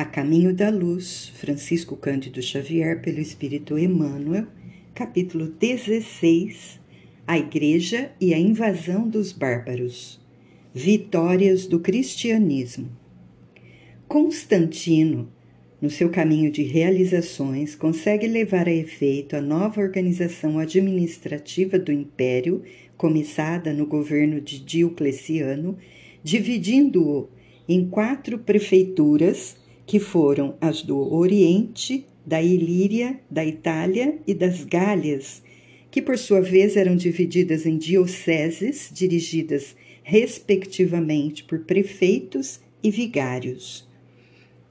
[0.00, 4.46] A Caminho da Luz, Francisco Cândido Xavier, pelo Espírito Emmanuel,
[4.94, 6.80] capítulo 16
[7.26, 10.18] A Igreja e a Invasão dos Bárbaros
[10.72, 12.88] Vitórias do Cristianismo.
[14.08, 15.30] Constantino,
[15.82, 22.62] no seu caminho de realizações, consegue levar a efeito a nova organização administrativa do Império,
[22.96, 25.76] começada no governo de Diocleciano,
[26.24, 27.28] dividindo-o
[27.68, 29.59] em quatro prefeituras
[29.90, 35.42] que foram as do Oriente, da Ilíria, da Itália e das Gálias,
[35.90, 43.84] que por sua vez eram divididas em dioceses dirigidas respectivamente por prefeitos e vigários.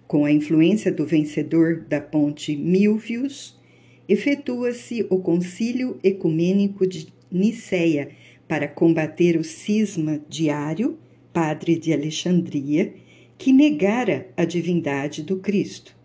[0.07, 3.59] Com a influência do vencedor da ponte Milvius,
[4.07, 8.11] efetua-se o Concílio Ecumênico de Niceia
[8.47, 10.97] para combater o cisma diário,
[11.33, 12.93] padre de Alexandria,
[13.39, 15.95] que negara a divindade do Cristo.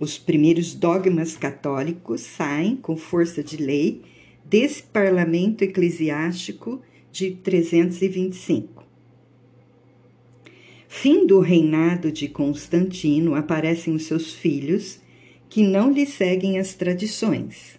[0.00, 4.00] Os primeiros dogmas católicos saem, com força de lei,
[4.42, 6.80] desse parlamento eclesiástico
[7.12, 8.82] de 325.
[10.88, 15.00] Fim do reinado de Constantino, aparecem os seus filhos,
[15.50, 17.78] que não lhe seguem as tradições.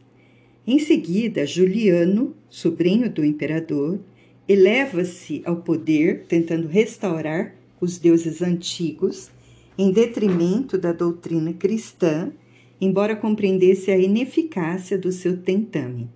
[0.66, 4.00] Em seguida, Juliano, sobrinho do imperador,
[4.48, 9.32] eleva-se ao poder, tentando restaurar os deuses antigos,
[9.78, 12.32] em detrimento da doutrina cristã,
[12.82, 16.10] embora compreendesse a ineficácia do seu tentame.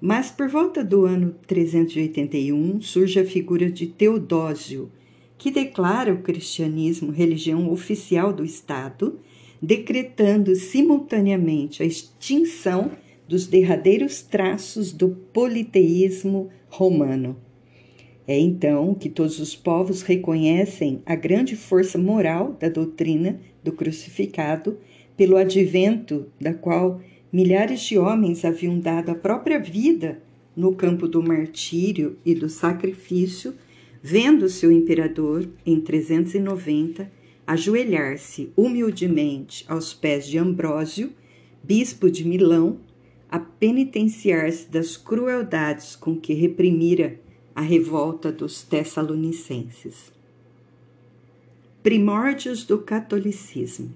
[0.00, 4.90] Mas por volta do ano 381 surge a figura de Teodósio,
[5.38, 9.18] que declara o cristianismo religião oficial do Estado,
[9.60, 12.90] decretando simultaneamente a extinção
[13.26, 17.36] dos derradeiros traços do politeísmo romano.
[18.26, 24.78] É então que todos os povos reconhecem a grande força moral da doutrina do crucificado,
[25.16, 27.00] pelo advento da qual
[27.32, 30.20] milhares de homens haviam dado a própria vida
[30.56, 33.54] no campo do martírio e do sacrifício,
[34.02, 37.10] vendo seu imperador, em 390,
[37.46, 41.12] ajoelhar-se humildemente aos pés de Ambrósio,
[41.62, 42.78] bispo de Milão,
[43.28, 47.18] a penitenciar-se das crueldades com que reprimira
[47.54, 50.12] a revolta dos Tessalonicenses.
[51.82, 53.92] Primórdios do catolicismo.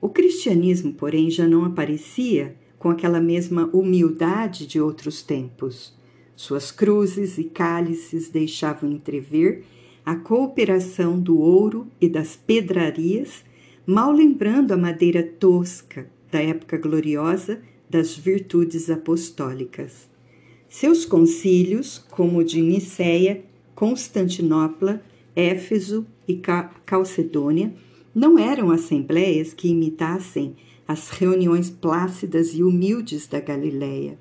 [0.00, 5.94] O cristianismo, porém, já não aparecia com aquela mesma humildade de outros tempos.
[6.36, 9.64] Suas cruzes e cálices deixavam entrever
[10.04, 13.42] a cooperação do ouro e das pedrarias,
[13.86, 20.13] mal lembrando a madeira tosca da época gloriosa das virtudes apostólicas.
[20.76, 23.44] Seus concílios, como o de Nicéia,
[23.76, 25.00] Constantinopla,
[25.36, 26.42] Éfeso e
[26.84, 27.72] Calcedônia,
[28.12, 34.18] não eram assembleias que imitassem as reuniões plácidas e humildes da Galiléia.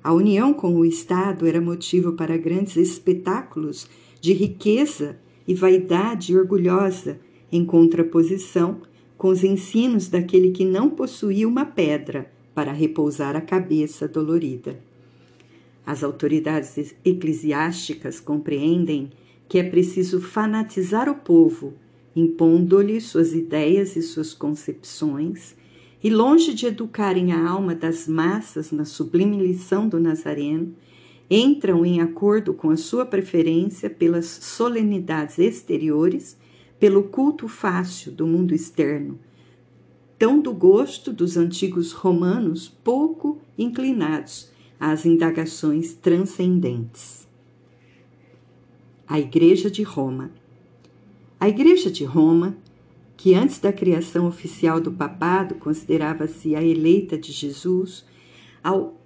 [0.00, 3.88] A união com o Estado era motivo para grandes espetáculos
[4.20, 7.18] de riqueza e vaidade orgulhosa,
[7.50, 8.80] em contraposição
[9.18, 14.93] com os ensinos daquele que não possuía uma pedra para repousar a cabeça dolorida.
[15.86, 19.10] As autoridades eclesiásticas compreendem
[19.46, 21.74] que é preciso fanatizar o povo,
[22.16, 25.54] impondo-lhe suas ideias e suas concepções,
[26.02, 30.74] e longe de educarem a alma das massas na sublime lição do Nazareno,
[31.30, 36.36] entram em acordo com a sua preferência pelas solenidades exteriores,
[36.78, 39.18] pelo culto fácil do mundo externo,
[40.18, 47.26] tão do gosto dos antigos romanos pouco inclinados às indagações transcendentes.
[49.06, 50.30] A Igreja de Roma.
[51.38, 52.56] A Igreja de Roma,
[53.16, 58.04] que antes da criação oficial do papado considerava-se a eleita de Jesus,
[58.62, 58.98] ao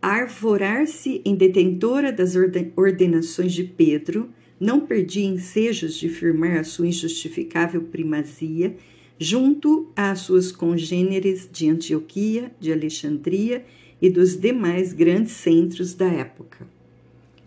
[0.00, 2.34] arvorar-se em detentora das
[2.76, 8.76] ordenações de Pedro, não perdia ensejos de firmar a sua injustificável primazia
[9.18, 13.64] junto às suas congêneres de Antioquia, de Alexandria
[14.00, 16.66] e dos demais grandes centros da época.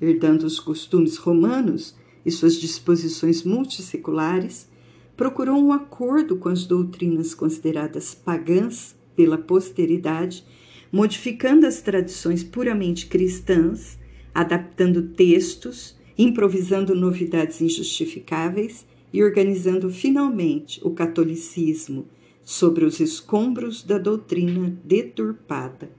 [0.02, 4.68] Herdando os costumes romanos e suas disposições multisseculares,
[5.16, 10.46] procurou um acordo com as doutrinas consideradas pagãs pela posteridade,
[10.92, 14.00] modificando as tradições puramente cristãs,
[14.34, 22.08] adaptando textos, improvisando novidades injustificáveis e organizando finalmente o catolicismo
[22.44, 25.99] sobre os escombros da doutrina deturpada.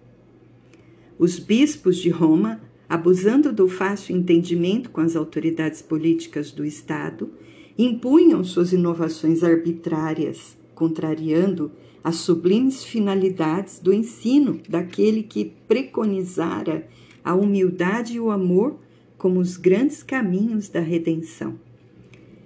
[1.20, 7.28] Os bispos de Roma, abusando do fácil entendimento com as autoridades políticas do Estado,
[7.76, 11.70] impunham suas inovações arbitrárias, contrariando
[12.02, 16.88] as sublimes finalidades do ensino daquele que preconizara
[17.22, 18.78] a humildade e o amor
[19.18, 21.60] como os grandes caminhos da redenção.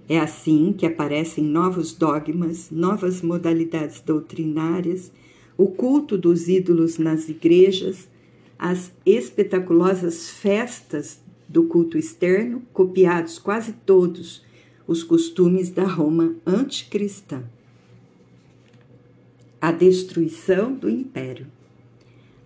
[0.09, 5.13] É assim que aparecem novos dogmas, novas modalidades doutrinárias,
[5.57, 8.13] o culto dos ídolos nas igrejas,
[8.59, 14.45] as espetaculosas festas do culto externo, copiados quase todos
[14.87, 17.43] os costumes da Roma anticristã.
[19.61, 21.47] A destruição do império.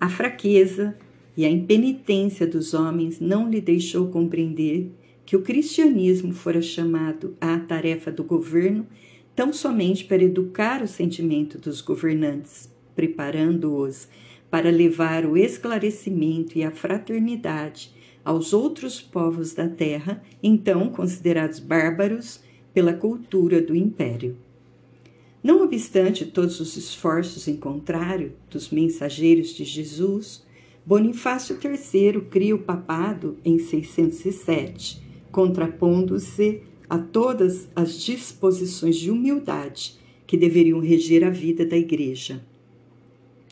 [0.01, 0.97] A fraqueza
[1.37, 4.91] e a impenitência dos homens não lhe deixou compreender
[5.25, 8.87] que o cristianismo fora chamado à tarefa do governo
[9.35, 14.09] tão somente para educar o sentimento dos governantes, preparando-os
[14.51, 17.93] para levar o esclarecimento e a fraternidade
[18.25, 22.41] aos outros povos da terra, então considerados bárbaros
[22.75, 24.37] pela cultura do império.
[25.43, 30.45] Não obstante todos os esforços em contrário dos mensageiros de Jesus,
[30.85, 40.37] Bonifácio III cria o papado em 607 contrapondo-se a todas as disposições de humildade que
[40.37, 42.45] deveriam reger a vida da Igreja.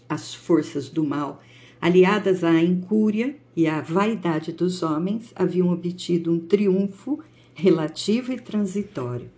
[0.09, 1.43] As forças do mal,
[1.81, 7.19] aliadas à incúria e à vaidade dos homens, haviam obtido um triunfo
[7.55, 9.31] relativo e transitório.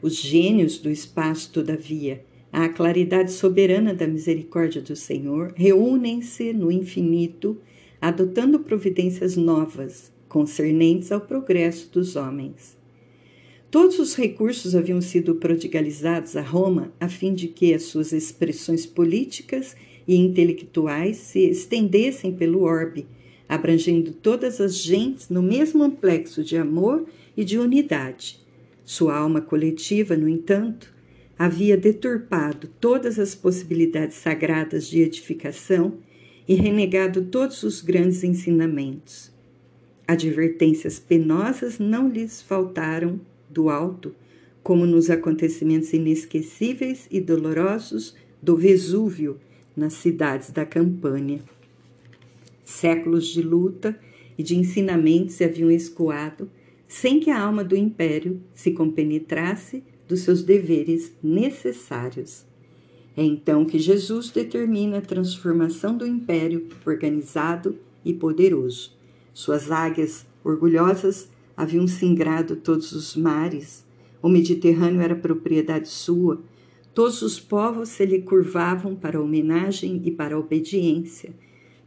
[0.00, 7.58] Os gênios do espaço, todavia, à claridade soberana da misericórdia do Senhor, reúnem-se no infinito,
[8.00, 12.77] adotando providências novas concernentes ao progresso dos homens.
[13.70, 18.86] Todos os recursos haviam sido prodigalizados a Roma a fim de que as suas expressões
[18.86, 19.76] políticas
[20.06, 23.06] e intelectuais se estendessem pelo orbe,
[23.46, 27.04] abrangendo todas as gentes no mesmo amplexo de amor
[27.36, 28.40] e de unidade.
[28.86, 30.94] Sua alma coletiva, no entanto,
[31.38, 35.98] havia deturpado todas as possibilidades sagradas de edificação
[36.48, 39.30] e renegado todos os grandes ensinamentos.
[40.06, 43.20] Advertências penosas não lhes faltaram
[43.50, 44.14] do alto,
[44.62, 49.38] como nos acontecimentos inesquecíveis e dolorosos do Vesúvio
[49.76, 51.40] nas cidades da Campânia.
[52.64, 53.98] Séculos de luta
[54.36, 56.50] e de ensinamentos se haviam escoado
[56.86, 62.46] sem que a alma do império se compenetrasse dos seus deveres necessários.
[63.14, 68.96] É então que Jesus determina a transformação do império organizado e poderoso.
[69.34, 73.84] Suas águias orgulhosas haviam singrado todos os mares.
[74.22, 76.40] O Mediterrâneo era propriedade sua.
[76.94, 81.34] Todos os povos se lhe curvavam para homenagem e para obediência.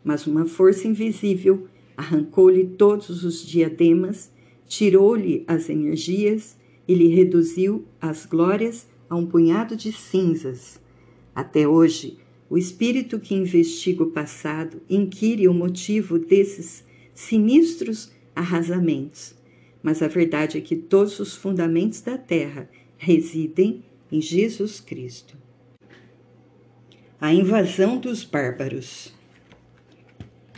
[0.03, 4.29] Mas uma força invisível arrancou-lhe todos os diademas,
[4.67, 10.81] tirou-lhe as energias e lhe reduziu as glórias a um punhado de cinzas.
[11.33, 12.17] Até hoje,
[12.49, 16.83] o espírito que investiga o passado inquire o motivo desses
[17.13, 19.39] sinistros arrasamentos.
[19.81, 25.35] Mas a verdade é que todos os fundamentos da terra residem em Jesus Cristo.
[27.19, 29.13] A invasão dos bárbaros.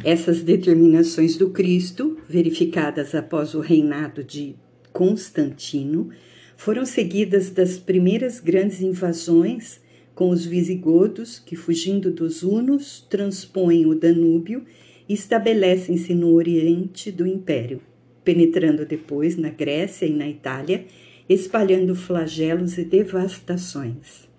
[0.03, 4.55] Essas determinações do Cristo, verificadas após o reinado de
[4.91, 6.09] Constantino,
[6.57, 9.81] foram seguidas das primeiras grandes invasões
[10.15, 14.63] com os visigodos que, fugindo dos hunos, transpõem o Danúbio
[15.07, 17.81] estabelecem-se no oriente do império,
[18.23, 20.85] penetrando depois na Grécia e na Itália,
[21.27, 24.29] espalhando flagelos e devastações.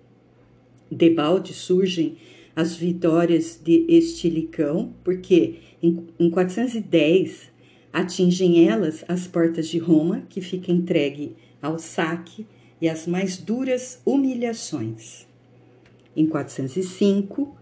[0.91, 2.17] Debalde surgem
[2.55, 7.51] as vitórias de Estilicão, porque em 410
[7.91, 12.45] atingem elas as portas de Roma, que fica entregue ao saque
[12.81, 15.27] e às mais duras humilhações.
[16.15, 17.55] Em 405,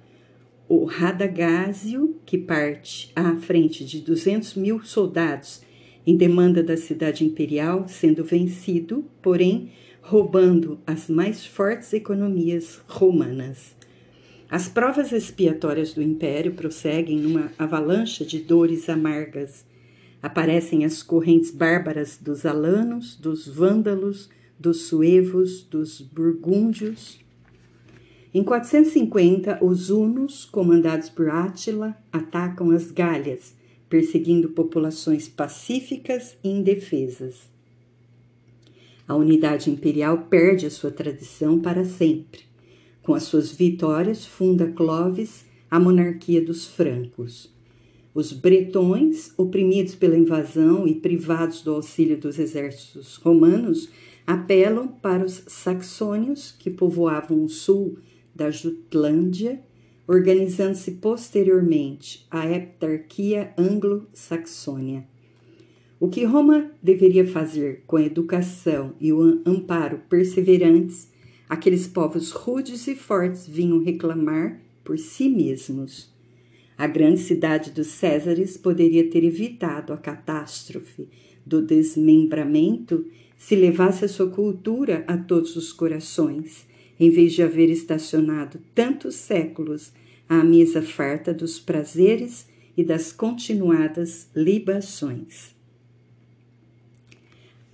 [0.67, 5.61] o Radagásio, que parte à frente de 200 mil soldados
[6.05, 13.75] em demanda da cidade imperial, sendo vencido, porém roubando as mais fortes economias romanas.
[14.49, 19.65] As provas expiatórias do império prosseguem numa avalanche de dores amargas.
[20.21, 24.29] Aparecem as correntes bárbaras dos alanos, dos vândalos,
[24.59, 27.23] dos suevos, dos burgúndios,
[28.35, 33.55] em 450, os hunos, comandados por Átila, atacam as Galhas,
[33.93, 37.47] perseguindo populações pacíficas e indefesas.
[39.07, 42.39] A unidade imperial perde a sua tradição para sempre.
[43.03, 47.53] Com as suas vitórias, funda Clovis a monarquia dos francos.
[48.15, 53.89] Os bretões, oprimidos pela invasão e privados do auxílio dos exércitos romanos,
[54.25, 57.99] apelam para os saxônios que povoavam o sul
[58.33, 59.61] da Jutlândia,
[60.07, 65.05] organizando-se posteriormente a heptarquia anglo-saxônia.
[65.99, 71.09] O que Roma deveria fazer com a educação e o amparo perseverantes,
[71.47, 76.13] aqueles povos rudes e fortes vinham reclamar por si mesmos.
[76.77, 81.07] A grande cidade dos Césares poderia ter evitado a catástrofe
[81.45, 83.05] do desmembramento
[83.37, 86.65] se levasse a sua cultura a todos os corações,
[86.99, 89.91] em vez de haver estacionado tantos séculos
[90.27, 95.53] à mesa farta dos prazeres e das continuadas libações.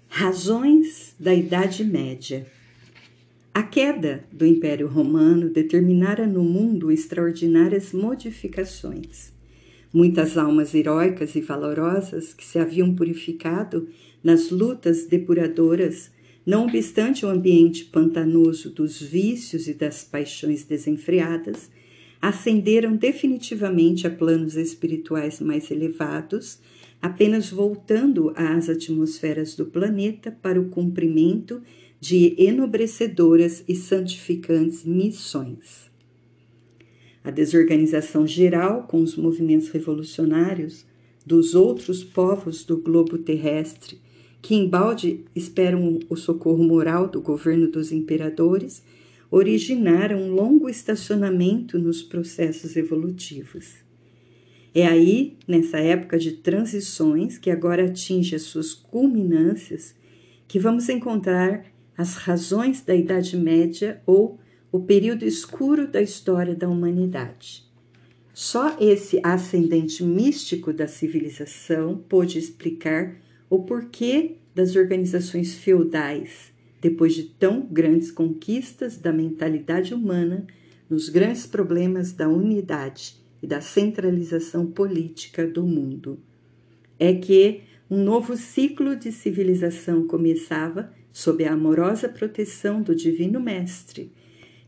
[0.07, 2.45] Razões da Idade Média
[3.59, 9.33] a queda do Império Romano determinara no mundo extraordinárias modificações.
[9.91, 13.89] Muitas almas heróicas e valorosas que se haviam purificado
[14.23, 16.09] nas lutas depuradoras,
[16.45, 21.69] não obstante o ambiente pantanoso dos vícios e das paixões desenfreadas,
[22.21, 26.59] ascenderam definitivamente a planos espirituais mais elevados,
[27.01, 31.61] apenas voltando às atmosferas do planeta para o cumprimento
[31.99, 35.89] de enobrecedoras e santificantes missões.
[37.23, 40.85] A desorganização geral com os movimentos revolucionários
[41.25, 43.99] dos outros povos do globo terrestre,
[44.41, 48.81] que embalde esperam o socorro moral do governo dos imperadores,
[49.29, 53.75] originaram um longo estacionamento nos processos evolutivos.
[54.73, 59.95] É aí, nessa época de transições que agora atinge as suas culminâncias,
[60.47, 61.65] que vamos encontrar
[61.97, 64.39] as razões da Idade Média ou
[64.71, 67.67] o período escuro da história da humanidade.
[68.33, 73.17] Só esse ascendente místico da civilização pôde explicar
[73.49, 80.45] o porquê das organizações feudais, depois de tão grandes conquistas da mentalidade humana
[80.89, 86.19] nos grandes problemas da unidade e da centralização política do mundo.
[86.97, 94.11] É que um novo ciclo de civilização começava sob a amorosa proteção do Divino Mestre,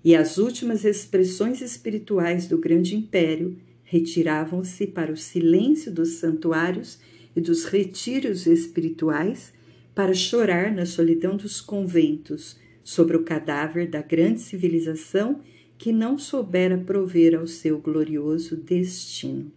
[0.03, 6.99] e as últimas expressões espirituais do grande império retiravam-se para o silêncio dos santuários
[7.35, 9.53] e dos retiros espirituais
[9.93, 15.41] para chorar na solidão dos conventos sobre o cadáver da grande civilização
[15.77, 19.51] que não soubera prover ao seu glorioso destino.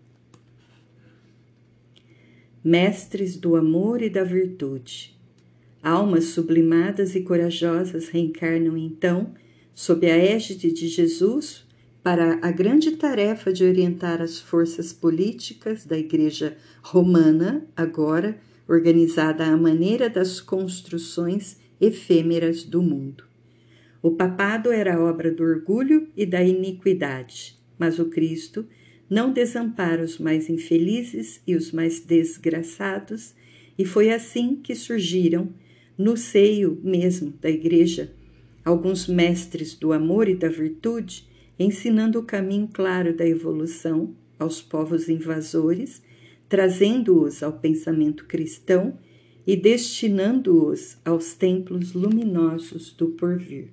[2.62, 5.14] Mestres do amor e da virtude,
[5.84, 9.34] Almas sublimadas e corajosas reencarnam então,
[9.74, 11.63] sob a égide de Jesus,
[12.04, 19.56] para a grande tarefa de orientar as forças políticas da Igreja Romana, agora organizada à
[19.56, 23.24] maneira das construções efêmeras do mundo.
[24.02, 28.66] O papado era obra do orgulho e da iniquidade, mas o Cristo
[29.08, 33.34] não desampara os mais infelizes e os mais desgraçados,
[33.78, 35.48] e foi assim que surgiram
[35.96, 38.12] no seio mesmo da igreja,
[38.62, 45.08] alguns mestres do amor e da virtude, ensinando o caminho claro da evolução aos povos
[45.08, 46.02] invasores,
[46.48, 48.98] trazendo-os ao pensamento cristão
[49.46, 53.68] e destinando-os aos templos luminosos do porvir.